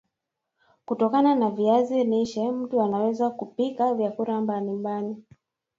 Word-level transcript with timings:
kutokana 0.85 1.35
na 1.35 1.49
viazi 1.51 2.03
lishe 2.03 2.51
mtu 2.51 2.81
anaweza 2.81 3.29
kupika 3.29 3.93
vyakula 3.93 4.41
mbali 4.41 4.71
mbali 4.71 5.15